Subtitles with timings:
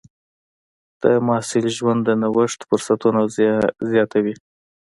[1.01, 3.21] د محصل ژوند د نوښت فرصتونه
[3.91, 4.35] زیاتوي.